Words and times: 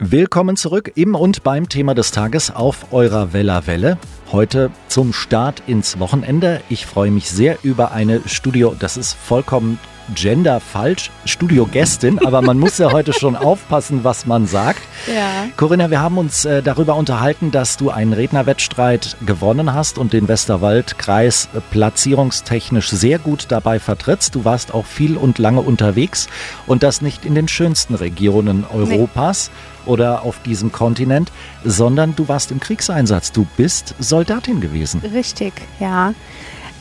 Willkommen 0.00 0.56
zurück 0.56 0.92
im 0.94 1.16
und 1.16 1.42
beim 1.42 1.68
Thema 1.68 1.92
des 1.92 2.12
Tages 2.12 2.54
auf 2.54 2.92
eurer 2.92 3.32
Wella 3.32 3.66
Welle. 3.66 3.98
Heute 4.30 4.70
zum 4.86 5.12
Start 5.12 5.64
ins 5.66 5.98
Wochenende. 5.98 6.60
Ich 6.68 6.86
freue 6.86 7.10
mich 7.10 7.28
sehr 7.28 7.58
über 7.64 7.90
eine 7.90 8.20
Studio, 8.26 8.76
das 8.78 8.96
ist 8.96 9.14
vollkommen 9.14 9.80
Gender 10.14 10.60
falsch, 10.60 11.10
Studiogästin, 11.24 12.18
aber 12.24 12.42
man 12.42 12.58
muss 12.58 12.78
ja 12.78 12.92
heute 12.92 13.12
schon 13.12 13.36
aufpassen, 13.36 14.04
was 14.04 14.26
man 14.26 14.46
sagt. 14.46 14.80
Ja. 15.06 15.46
Corinna, 15.56 15.90
wir 15.90 16.00
haben 16.00 16.18
uns 16.18 16.44
äh, 16.44 16.62
darüber 16.62 16.96
unterhalten, 16.96 17.50
dass 17.50 17.76
du 17.76 17.90
einen 17.90 18.12
Rednerwettstreit 18.12 19.16
gewonnen 19.24 19.74
hast 19.74 19.98
und 19.98 20.12
den 20.12 20.28
Westerwaldkreis 20.28 21.48
äh, 21.54 21.60
platzierungstechnisch 21.70 22.90
sehr 22.90 23.18
gut 23.18 23.46
dabei 23.48 23.78
vertrittst. 23.78 24.34
Du 24.34 24.44
warst 24.44 24.74
auch 24.74 24.86
viel 24.86 25.16
und 25.16 25.38
lange 25.38 25.60
unterwegs 25.60 26.28
und 26.66 26.82
das 26.82 27.00
nicht 27.00 27.24
in 27.24 27.34
den 27.34 27.48
schönsten 27.48 27.94
Regionen 27.94 28.64
Europas 28.72 29.50
nee. 29.84 29.92
oder 29.92 30.22
auf 30.22 30.40
diesem 30.42 30.72
Kontinent, 30.72 31.30
sondern 31.64 32.16
du 32.16 32.28
warst 32.28 32.50
im 32.50 32.60
Kriegseinsatz. 32.60 33.32
Du 33.32 33.46
bist 33.56 33.94
Soldatin 33.98 34.60
gewesen. 34.60 35.00
Richtig, 35.12 35.52
ja. 35.80 36.14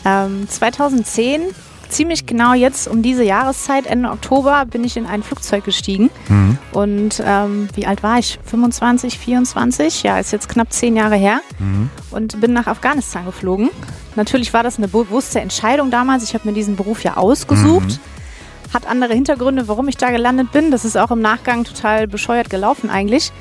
Ähm, 0.05 0.47
2010 0.47 1.41
ziemlich 1.89 2.25
genau 2.25 2.53
jetzt 2.53 2.87
um 2.87 3.01
diese 3.01 3.23
Jahreszeit, 3.23 3.85
Ende 3.85 4.09
Oktober, 4.09 4.65
bin 4.65 4.83
ich 4.83 4.97
in 4.97 5.05
ein 5.05 5.23
Flugzeug 5.23 5.63
gestiegen. 5.63 6.09
Mhm. 6.29 6.57
Und 6.71 7.23
ähm, 7.25 7.69
wie 7.75 7.85
alt 7.85 8.03
war 8.03 8.19
ich? 8.19 8.39
25, 8.45 9.17
24? 9.17 10.03
Ja, 10.03 10.19
ist 10.19 10.31
jetzt 10.31 10.49
knapp 10.49 10.71
zehn 10.71 10.95
Jahre 10.95 11.15
her. 11.15 11.41
Mhm. 11.59 11.89
Und 12.11 12.39
bin 12.41 12.53
nach 12.53 12.67
Afghanistan 12.67 13.25
geflogen. 13.25 13.69
Natürlich 14.15 14.53
war 14.53 14.63
das 14.63 14.77
eine 14.77 14.87
bewusste 14.87 15.39
Entscheidung 15.39 15.91
damals. 15.91 16.23
Ich 16.23 16.33
habe 16.33 16.47
mir 16.47 16.53
diesen 16.53 16.75
Beruf 16.75 17.03
ja 17.03 17.17
ausgesucht. 17.17 17.87
Mhm. 17.87 18.73
Hat 18.73 18.85
andere 18.85 19.13
Hintergründe, 19.13 19.67
warum 19.67 19.87
ich 19.87 19.95
da 19.95 20.11
gelandet 20.11 20.51
bin. 20.51 20.71
Das 20.71 20.83
ist 20.83 20.97
auch 20.97 21.11
im 21.11 21.21
Nachgang 21.21 21.63
total 21.63 22.07
bescheuert 22.07 22.49
gelaufen 22.49 22.89
eigentlich. 22.89 23.31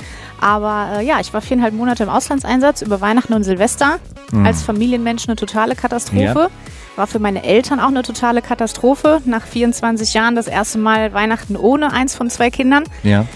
Aber 0.41 0.99
äh, 0.99 1.07
ja, 1.07 1.19
ich 1.21 1.33
war 1.33 1.41
viereinhalb 1.41 1.75
Monate 1.75 2.05
im 2.05 2.09
Auslandseinsatz 2.09 2.83
über 2.83 3.01
Weihnachten 3.01 3.33
und 3.33 3.43
Silvester. 3.43 3.99
Mhm. 4.33 4.47
Als 4.47 4.63
Familienmensch 4.63 5.27
eine 5.29 5.37
totale 5.37 5.75
Katastrophe. 5.75 6.23
Ja. 6.23 6.51
War 6.97 7.07
für 7.07 7.19
meine 7.19 7.45
Eltern 7.45 7.79
auch 7.79 7.89
eine 7.89 8.03
totale 8.03 8.43
Katastrophe. 8.43 9.21
Nach 9.27 9.47
24 9.47 10.15
Jahren 10.15 10.35
das 10.35 10.49
erste 10.49 10.79
Mal 10.79 11.13
Weihnachten 11.13 11.57
ohne 11.57 11.93
eins 11.93 12.15
von 12.15 12.31
zwei 12.31 12.51
Kindern. 12.51 12.85
Ja. 13.03 13.27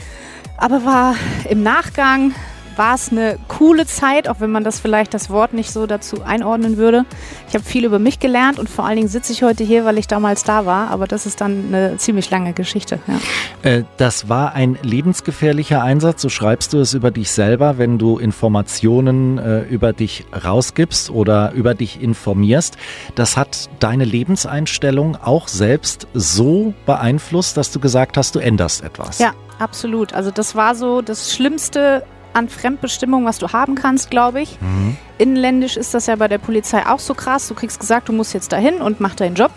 Aber 0.56 0.84
war 0.84 1.14
im 1.48 1.62
Nachgang 1.62 2.34
war 2.80 2.94
es 2.94 3.12
eine 3.12 3.38
coole 3.46 3.84
Zeit, 3.84 4.26
auch 4.26 4.40
wenn 4.40 4.50
man 4.50 4.64
das 4.64 4.80
vielleicht 4.80 5.12
das 5.12 5.28
Wort 5.28 5.52
nicht 5.52 5.70
so 5.70 5.86
dazu 5.86 6.22
einordnen 6.22 6.78
würde. 6.78 7.04
Ich 7.46 7.52
habe 7.52 7.62
viel 7.62 7.84
über 7.84 7.98
mich 7.98 8.20
gelernt 8.20 8.58
und 8.58 8.70
vor 8.70 8.86
allen 8.86 8.96
Dingen 8.96 9.08
sitze 9.08 9.34
ich 9.34 9.42
heute 9.42 9.64
hier, 9.64 9.84
weil 9.84 9.98
ich 9.98 10.08
damals 10.08 10.44
da 10.44 10.64
war. 10.64 10.88
Aber 10.88 11.06
das 11.06 11.26
ist 11.26 11.42
dann 11.42 11.66
eine 11.68 11.98
ziemlich 11.98 12.30
lange 12.30 12.54
Geschichte. 12.54 12.98
Ja. 13.06 13.70
Äh, 13.70 13.84
das 13.98 14.30
war 14.30 14.54
ein 14.54 14.78
lebensgefährlicher 14.82 15.82
Einsatz, 15.82 16.22
so 16.22 16.30
schreibst 16.30 16.72
du 16.72 16.78
es 16.78 16.94
über 16.94 17.10
dich 17.10 17.30
selber, 17.30 17.76
wenn 17.76 17.98
du 17.98 18.16
Informationen 18.16 19.36
äh, 19.36 19.60
über 19.64 19.92
dich 19.92 20.24
rausgibst 20.42 21.10
oder 21.10 21.52
über 21.52 21.74
dich 21.74 22.00
informierst. 22.00 22.78
Das 23.14 23.36
hat 23.36 23.68
deine 23.80 24.06
Lebenseinstellung 24.06 25.18
auch 25.22 25.48
selbst 25.48 26.06
so 26.14 26.72
beeinflusst, 26.86 27.58
dass 27.58 27.72
du 27.72 27.78
gesagt 27.78 28.16
hast, 28.16 28.36
du 28.36 28.38
änderst 28.38 28.82
etwas. 28.82 29.18
Ja, 29.18 29.34
absolut. 29.58 30.14
Also 30.14 30.30
das 30.30 30.56
war 30.56 30.74
so 30.74 31.02
das 31.02 31.34
Schlimmste 31.34 32.04
an 32.32 32.48
Fremdbestimmung, 32.48 33.24
was 33.24 33.38
du 33.38 33.52
haben 33.52 33.74
kannst, 33.74 34.10
glaube 34.10 34.40
ich. 34.40 34.60
Mhm. 34.60 34.96
Inländisch 35.18 35.76
ist 35.76 35.94
das 35.94 36.06
ja 36.06 36.16
bei 36.16 36.28
der 36.28 36.38
Polizei 36.38 36.86
auch 36.86 36.98
so 36.98 37.14
krass. 37.14 37.48
Du 37.48 37.54
kriegst 37.54 37.80
gesagt, 37.80 38.08
du 38.08 38.12
musst 38.12 38.34
jetzt 38.34 38.52
dahin 38.52 38.76
und 38.76 39.00
mach 39.00 39.14
deinen 39.14 39.34
Job. 39.34 39.50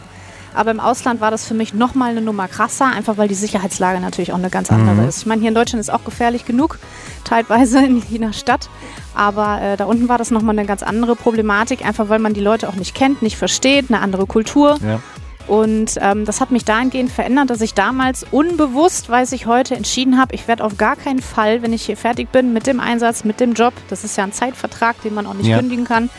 Aber 0.55 0.71
im 0.71 0.79
Ausland 0.79 1.19
war 1.19 1.31
das 1.31 1.47
für 1.47 1.53
mich 1.53 1.73
nochmal 1.73 2.11
eine 2.11 2.21
Nummer 2.21 2.47
krasser, 2.47 2.85
einfach 2.85 3.17
weil 3.17 3.27
die 3.27 3.33
Sicherheitslage 3.33 3.99
natürlich 3.99 4.33
auch 4.33 4.37
eine 4.37 4.49
ganz 4.49 4.71
andere 4.71 5.01
mhm. 5.01 5.09
ist. 5.09 5.19
Ich 5.19 5.25
meine, 5.25 5.41
hier 5.41 5.49
in 5.49 5.55
Deutschland 5.55 5.79
ist 5.79 5.91
auch 5.91 6.03
gefährlich 6.03 6.45
genug, 6.45 6.79
teilweise 7.23 7.83
in 7.83 8.03
jener 8.09 8.33
Stadt. 8.33 8.69
Aber 9.15 9.61
äh, 9.61 9.77
da 9.77 9.85
unten 9.85 10.09
war 10.09 10.17
das 10.17 10.31
nochmal 10.31 10.57
eine 10.57 10.67
ganz 10.67 10.83
andere 10.83 11.15
Problematik, 11.15 11.85
einfach 11.85 12.09
weil 12.09 12.19
man 12.19 12.33
die 12.33 12.41
Leute 12.41 12.69
auch 12.69 12.75
nicht 12.75 12.95
kennt, 12.95 13.21
nicht 13.21 13.37
versteht, 13.37 13.85
eine 13.89 14.01
andere 14.01 14.25
Kultur. 14.25 14.77
Ja. 14.85 14.99
Und 15.47 15.97
ähm, 15.99 16.25
das 16.25 16.39
hat 16.39 16.51
mich 16.51 16.63
dahingehend 16.63 17.11
verändert, 17.11 17.49
dass 17.49 17.59
ich 17.59 17.73
damals 17.73 18.25
unbewusst, 18.31 19.09
weiß 19.09 19.33
ich 19.33 19.45
heute, 19.45 19.75
entschieden 19.75 20.17
habe, 20.17 20.33
ich 20.33 20.47
werde 20.47 20.63
auf 20.63 20.77
gar 20.77 20.95
keinen 20.95 21.21
Fall, 21.21 21.61
wenn 21.61 21.73
ich 21.73 21.83
hier 21.85 21.97
fertig 21.97 22.31
bin 22.31 22.53
mit 22.53 22.65
dem 22.65 22.79
Einsatz, 22.79 23.25
mit 23.25 23.39
dem 23.39 23.53
Job, 23.53 23.73
das 23.89 24.05
ist 24.05 24.17
ja 24.17 24.23
ein 24.23 24.31
Zeitvertrag, 24.31 25.01
den 25.01 25.13
man 25.13 25.27
auch 25.27 25.33
nicht 25.33 25.47
ja. 25.47 25.59
kündigen 25.59 25.83
kann, 25.83 26.09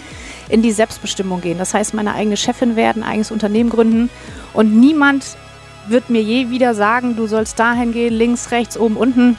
in 0.51 0.61
die 0.61 0.73
Selbstbestimmung 0.73 1.41
gehen. 1.41 1.57
Das 1.57 1.73
heißt, 1.73 1.95
meine 1.95 2.15
eigene 2.15 2.37
Chefin 2.37 2.77
werden, 2.77 3.03
eigenes 3.03 3.31
Unternehmen 3.31 3.71
gründen 3.71 4.11
und 4.53 4.79
niemand 4.79 5.25
wird 5.89 6.11
mir 6.11 6.23
je 6.23 6.51
wieder 6.51 6.75
sagen, 6.75 7.17
du 7.17 7.27
sollst 7.27 7.59
dahin 7.59 7.93
gehen, 7.93 8.13
links, 8.13 8.51
rechts, 8.51 8.79
oben, 8.79 8.97
unten. 8.97 9.37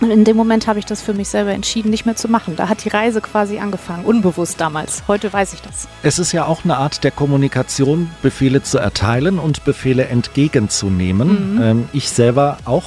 Und 0.00 0.10
in 0.10 0.24
dem 0.24 0.36
Moment 0.36 0.66
habe 0.66 0.78
ich 0.78 0.84
das 0.84 1.00
für 1.00 1.14
mich 1.14 1.28
selber 1.28 1.52
entschieden, 1.52 1.90
nicht 1.90 2.06
mehr 2.06 2.16
zu 2.16 2.28
machen. 2.28 2.56
Da 2.56 2.68
hat 2.68 2.84
die 2.84 2.88
Reise 2.88 3.20
quasi 3.20 3.58
angefangen, 3.58 4.04
unbewusst 4.04 4.60
damals. 4.60 5.04
Heute 5.06 5.32
weiß 5.32 5.54
ich 5.54 5.60
das. 5.60 5.86
Es 6.02 6.18
ist 6.18 6.32
ja 6.32 6.46
auch 6.46 6.64
eine 6.64 6.76
Art 6.76 7.04
der 7.04 7.12
Kommunikation, 7.12 8.10
Befehle 8.20 8.62
zu 8.62 8.78
erteilen 8.78 9.38
und 9.38 9.64
Befehle 9.64 10.06
entgegenzunehmen. 10.06 11.54
Mhm. 11.54 11.62
Ähm, 11.62 11.88
ich 11.92 12.10
selber 12.10 12.58
auch 12.64 12.84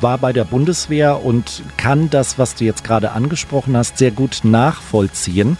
war 0.00 0.18
bei 0.18 0.32
der 0.32 0.44
Bundeswehr 0.44 1.24
und 1.24 1.62
kann 1.76 2.10
das, 2.10 2.38
was 2.38 2.54
du 2.54 2.64
jetzt 2.64 2.84
gerade 2.84 3.12
angesprochen 3.12 3.76
hast, 3.76 3.98
sehr 3.98 4.10
gut 4.10 4.40
nachvollziehen. 4.44 5.58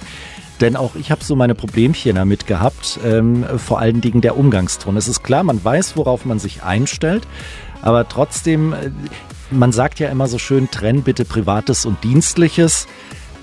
Denn 0.61 0.77
auch 0.77 0.95
ich 0.95 1.11
habe 1.11 1.25
so 1.25 1.35
meine 1.35 1.57
Problemchen 1.57 2.15
damit 2.15 2.47
gehabt, 2.47 3.01
ähm, 3.05 3.45
vor 3.59 3.81
allen 3.81 4.01
Dingen 4.01 4.21
der 4.21 4.37
Umgangston. 4.37 4.97
Es 4.97 5.09
ist 5.09 5.25
klar, 5.25 5.43
man 5.43 5.65
weiß, 5.65 5.97
worauf 5.97 6.25
man 6.25 6.39
sich 6.39 6.63
einstellt, 6.63 7.27
aber 7.81 8.09
trotzdem, 8.09 8.73
äh, 8.73 8.91
man 9.53 9.73
sagt 9.73 10.01
ja 10.01 10.09
immer 10.09 10.27
so 10.27 10.39
schön, 10.39 10.71
trenn 10.71 11.03
bitte 11.03 11.25
Privates 11.25 11.87
und 11.87 12.03
Dienstliches. 12.05 12.87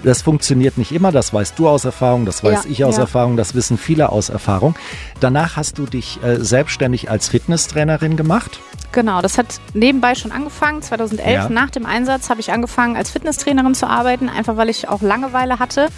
Das 0.04 0.22
funktioniert 0.22 0.78
nicht 0.78 0.94
immer, 0.94 1.12
das 1.12 1.34
weißt 1.34 1.60
du 1.60 1.68
aus 1.68 1.84
Erfahrung, 1.84 2.26
das 2.26 2.42
weiß 2.42 2.64
ja, 2.64 2.70
ich 2.72 2.86
aus 2.86 2.96
ja. 2.96 3.02
Erfahrung, 3.02 3.36
das 3.36 3.54
wissen 3.54 3.78
viele 3.78 4.10
aus 4.10 4.30
Erfahrung. 4.30 4.76
Danach 5.20 5.58
hast 5.58 5.78
du 5.78 5.86
dich 5.86 6.24
äh, 6.24 6.38
selbstständig 6.38 7.10
als 7.12 7.28
Fitnesstrainerin 7.28 8.16
gemacht. 8.16 8.62
Genau, 8.94 9.22
das 9.22 9.38
hat 9.38 9.60
nebenbei 9.74 10.16
schon 10.16 10.32
angefangen. 10.32 10.82
2011 10.82 11.28
ja. 11.28 11.50
nach 11.50 11.70
dem 11.70 11.86
Einsatz 11.86 12.30
habe 12.30 12.40
ich 12.40 12.52
angefangen 12.54 12.96
als 12.96 13.12
Fitnesstrainerin 13.12 13.76
zu 13.76 13.88
arbeiten, 13.88 14.30
einfach 14.30 14.56
weil 14.56 14.70
ich 14.70 14.88
auch 14.88 15.02
Langeweile 15.02 15.60
hatte. 15.60 15.90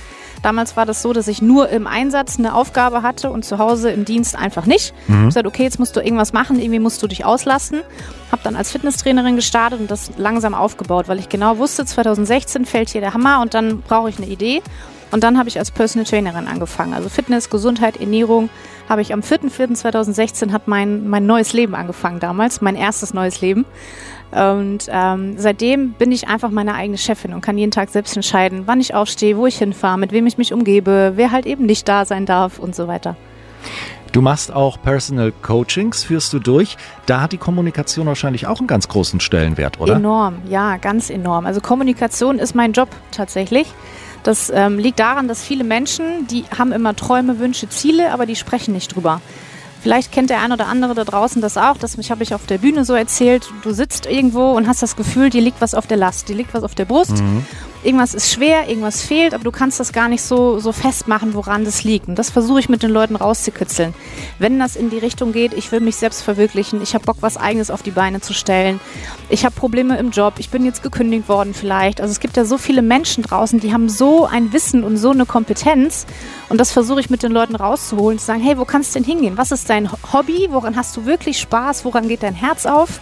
Damals 0.44 0.76
war 0.76 0.86
das 0.86 1.02
so, 1.02 1.14
dass 1.14 1.28
ich 1.28 1.42
nur 1.42 1.70
im 1.70 1.86
Einsatz 1.86 2.40
eine 2.40 2.56
Aufgabe 2.56 3.04
hatte 3.04 3.30
und 3.30 3.46
zu 3.46 3.60
Hause 3.60 3.92
im 3.92 4.06
Dienst 4.06 4.36
einfach 4.36 4.66
nicht. 4.66 4.94
Mhm. 5.08 5.14
Ich 5.14 5.18
habe 5.18 5.26
gesagt, 5.28 5.48
okay, 5.48 5.64
jetzt 5.64 5.80
musst 5.80 5.96
du 5.96 6.00
irgendwas 6.00 6.34
machen, 6.34 6.60
irgendwie 6.60 6.80
musst 6.80 7.02
du 7.04 7.08
dich 7.08 7.26
auslasten. 7.26 7.82
Habe 8.32 8.42
dann 8.44 8.56
als 8.56 8.72
Fitnesstrainerin 8.72 9.36
gestartet 9.36 9.80
und 9.80 9.92
das 9.92 10.12
langsam 10.18 10.54
aufgebaut, 10.54 11.08
weil 11.08 11.20
ich 11.20 11.30
genau 11.30 11.58
wusste, 11.58 11.86
2016 11.86 12.66
fällt 12.66 12.90
hier 12.90 13.02
der 13.02 13.14
Hammer 13.14 13.42
und 13.42 13.54
dann 13.54 13.82
brauche 13.82 14.10
ich 14.10 14.18
eine 14.18 14.28
Idee. 14.28 14.62
Und 15.12 15.24
dann 15.24 15.38
habe 15.38 15.50
ich 15.50 15.60
als 15.60 15.72
Personal 15.72 16.06
Trainerin 16.06 16.48
angefangen. 16.48 16.94
Also 16.94 17.10
Fitness, 17.10 17.50
Gesundheit, 17.50 17.98
Ernährung 17.98 18.50
habe 18.90 19.02
ich 19.02 19.14
am 19.14 19.22
4.4.2016 19.22 20.52
hat 20.52 20.68
mein, 20.68 21.08
mein 21.08 21.26
neues 21.26 21.54
Leben 21.54 21.76
angefangen 21.76 22.20
damals, 22.20 22.62
mein 22.62 22.76
erstes 22.76 23.14
neues 23.14 23.42
Leben. 23.42 23.66
Und 24.32 24.88
ähm, 24.90 25.36
seitdem 25.38 25.92
bin 25.92 26.12
ich 26.12 26.28
einfach 26.28 26.52
meine 26.52 26.74
eigene 26.74 26.98
Chefin 26.98 27.34
und 27.34 27.42
kann 27.42 27.58
jeden 27.58 27.72
Tag 27.72 27.90
selbst 27.90 28.16
entscheiden, 28.16 28.64
wann 28.66 28.80
ich 28.80 28.94
aufstehe, 28.96 29.36
wo 29.36 29.46
ich 29.46 29.58
hinfahre, 29.58 29.98
mit 29.98 30.14
wem 30.14 30.26
ich 30.26 30.38
mich 30.38 30.54
umgebe, 30.54 31.14
wer 31.16 31.32
halt 31.32 31.46
eben 31.46 31.66
nicht 31.66 31.88
da 31.88 32.06
sein 32.06 32.26
darf 32.26 32.58
und 32.58 32.74
so 32.74 32.88
weiter. 32.88 33.18
Du 34.12 34.22
machst 34.22 34.54
auch 34.54 34.82
Personal 34.82 35.32
Coachings, 35.42 36.04
führst 36.04 36.34
du 36.34 36.40
durch. 36.40 36.76
Da 37.06 37.22
hat 37.22 37.32
die 37.32 37.38
Kommunikation 37.38 38.08
wahrscheinlich 38.08 38.46
auch 38.46 38.60
einen 38.60 38.68
ganz 38.68 38.90
großen 38.90 39.22
Stellenwert, 39.22 39.80
oder? 39.80 39.96
Enorm, 39.96 40.42
ja, 40.50 40.76
ganz 40.78 41.10
enorm. 41.10 41.46
Also 41.46 41.62
Kommunikation 41.62 42.38
ist 42.38 42.54
mein 42.54 42.74
Job 42.74 42.90
tatsächlich. 43.12 43.74
Das 44.24 44.52
ähm, 44.54 44.78
liegt 44.78 45.00
daran, 45.00 45.28
dass 45.28 45.44
viele 45.44 45.64
Menschen, 45.64 46.28
die 46.28 46.46
haben 46.58 46.72
immer 46.72 46.96
Träume, 46.96 47.40
Wünsche, 47.40 47.70
Ziele, 47.70 48.12
aber 48.12 48.26
die 48.26 48.36
sprechen 48.36 48.74
nicht 48.74 48.96
drüber. 48.96 49.22
Vielleicht 49.82 50.12
kennt 50.12 50.30
der 50.30 50.42
ein 50.42 50.52
oder 50.52 50.68
andere 50.68 50.94
da 50.94 51.04
draußen 51.04 51.42
das 51.42 51.58
auch. 51.58 51.78
Das 51.78 51.98
habe 51.98 52.22
ich 52.22 52.36
auf 52.36 52.46
der 52.46 52.60
Bühne 52.60 52.86
so 52.86 52.94
erzählt. 52.94 53.50
Du 53.64 53.72
sitzt 53.72 54.06
irgendwo 54.06 54.52
und 54.52 54.68
hast 54.68 54.84
das 54.84 54.96
Gefühl, 54.96 55.32
dir 55.32 55.42
liegt 55.42 55.60
was 55.60 55.74
auf 55.74 55.88
der 55.88 55.98
Last, 55.98 56.30
dir 56.30 56.36
liegt 56.36 56.54
was 56.54 56.64
auf 56.64 56.76
der 56.76 56.86
Brust. 56.86 57.18
Mhm. 57.18 57.46
Irgendwas 57.84 58.14
ist 58.14 58.32
schwer, 58.32 58.70
irgendwas 58.70 59.02
fehlt, 59.02 59.34
aber 59.34 59.44
du 59.44 59.52
kannst 59.52 59.80
das 59.80 59.92
gar 59.92 60.08
nicht 60.08 60.22
so, 60.22 60.60
so 60.60 60.72
festmachen, 60.72 61.34
woran 61.34 61.66
das 61.66 61.84
liegt. 61.84 62.08
Und 62.08 62.16
das 62.16 62.30
versuche 62.30 62.60
ich 62.60 62.70
mit 62.70 62.84
den 62.84 62.92
Leuten 62.92 63.16
rauszukitzeln. 63.16 63.96
Wenn 64.38 64.60
das 64.60 64.76
in 64.76 64.92
die 64.92 65.00
Richtung 65.00 65.32
geht, 65.32 65.54
ich 65.54 65.72
will 65.72 65.80
mich 65.80 65.96
selbst 65.96 66.22
verwirklichen, 66.22 66.82
ich 66.84 66.94
habe 66.94 67.06
Bock, 67.06 67.18
was 67.22 67.38
Eigenes 67.38 67.72
auf 67.72 67.82
die 67.82 67.90
Beine 67.90 68.22
zu 68.22 68.34
stellen. 68.34 68.80
Ich 69.30 69.46
habe 69.46 69.56
Probleme 69.56 69.98
im 69.98 70.12
Job, 70.12 70.36
ich 70.38 70.52
bin 70.52 70.64
jetzt 70.64 70.84
gekündigt 70.84 71.28
worden 71.28 71.56
vielleicht. 71.56 72.02
Also 72.02 72.12
es 72.12 72.20
gibt 72.20 72.38
ja 72.38 72.46
so 72.46 72.60
viele 72.60 72.84
Menschen 72.84 73.24
draußen, 73.24 73.60
die 73.60 73.74
haben 73.74 73.90
so 73.90 74.26
ein 74.26 74.54
Wissen 74.54 74.84
und 74.84 74.98
so 74.98 75.10
eine 75.10 75.26
Kompetenz. 75.26 76.06
Und 76.50 76.60
das 76.60 76.72
versuche 76.72 77.00
ich 77.00 77.10
mit 77.10 77.24
den 77.24 77.32
Leuten 77.32 77.56
rauszuholen, 77.56 78.20
zu 78.20 78.26
sagen, 78.26 78.42
hey, 78.42 78.60
wo 78.60 78.66
kannst 78.66 78.94
du 78.94 79.00
denn 79.00 79.06
hingehen? 79.06 79.38
Was 79.38 79.52
ist 79.52 79.70
dein 79.70 79.90
Hobby? 80.14 80.50
Woran 80.52 80.76
hast 80.76 80.96
du 80.98 81.06
wirklich 81.06 81.40
Spaß? 81.40 81.84
Woran 81.84 82.08
geht 82.08 82.22
dein 82.22 82.36
Herz 82.36 82.68
auf? 82.68 83.00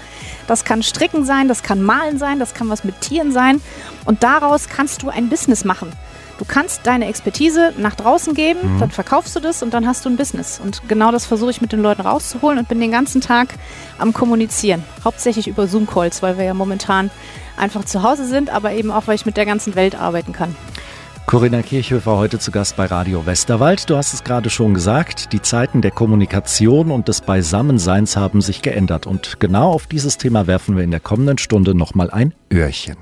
Das 0.47 0.63
kann 0.63 0.81
Stricken 0.83 1.25
sein, 1.25 1.47
das 1.47 1.63
kann 1.63 1.81
Malen 1.81 2.17
sein, 2.17 2.39
das 2.39 2.53
kann 2.53 2.69
was 2.69 2.83
mit 2.83 3.01
Tieren 3.01 3.31
sein. 3.31 3.61
Und 4.05 4.23
daraus 4.23 4.68
kannst 4.69 5.01
du 5.03 5.09
ein 5.09 5.29
Business 5.29 5.65
machen. 5.65 5.91
Du 6.37 6.45
kannst 6.45 6.81
deine 6.87 7.07
Expertise 7.07 7.73
nach 7.77 7.95
draußen 7.95 8.33
geben, 8.33 8.75
Mhm. 8.75 8.79
dann 8.79 8.91
verkaufst 8.91 9.35
du 9.35 9.41
das 9.41 9.61
und 9.61 9.73
dann 9.73 9.85
hast 9.85 10.05
du 10.05 10.09
ein 10.09 10.15
Business. 10.15 10.61
Und 10.63 10.87
genau 10.87 11.11
das 11.11 11.25
versuche 11.25 11.51
ich 11.51 11.59
mit 11.59 11.73
den 11.73 11.81
Leuten 11.81 12.01
rauszuholen 12.01 12.57
und 12.59 12.69
bin 12.69 12.79
den 12.79 12.91
ganzen 12.91 13.19
Tag 13.19 13.49
am 13.97 14.13
Kommunizieren. 14.13 14.83
Hauptsächlich 15.03 15.47
über 15.49 15.67
Zoom-Calls, 15.67 16.21
weil 16.23 16.37
wir 16.37 16.45
ja 16.45 16.53
momentan 16.53 17.11
einfach 17.57 17.83
zu 17.83 18.03
Hause 18.03 18.25
sind, 18.25 18.49
aber 18.51 18.71
eben 18.71 18.89
auch, 18.89 19.07
weil 19.07 19.15
ich 19.15 19.25
mit 19.25 19.35
der 19.35 19.45
ganzen 19.45 19.75
Welt 19.75 19.95
arbeiten 19.95 20.31
kann. 20.31 20.55
Corinna 21.25 21.61
Kirchhöfer 21.61 22.17
heute 22.17 22.39
zu 22.39 22.49
Gast 22.51 22.75
bei 22.77 22.85
Radio 22.85 23.25
Westerwald. 23.25 23.87
Du 23.89 23.97
hast 23.97 24.13
es 24.13 24.23
gerade 24.23 24.49
schon 24.49 24.73
gesagt, 24.73 25.31
die 25.33 25.41
Zeiten 25.41 25.81
der 25.81 25.91
Kommunikation 25.91 26.89
und 26.89 27.07
des 27.07 27.21
Beisammenseins 27.21 28.15
haben 28.15 28.41
sich 28.41 28.61
geändert. 28.63 29.05
Und 29.05 29.39
genau 29.39 29.73
auf 29.73 29.85
dieses 29.85 30.17
Thema 30.17 30.47
werfen 30.47 30.75
wir 30.75 30.83
in 30.83 30.89
der 30.91 31.01
kommenden 31.01 31.37
Stunde 31.37 31.75
nochmal 31.75 32.09
ein 32.09 32.33
Öhrchen. 32.51 32.95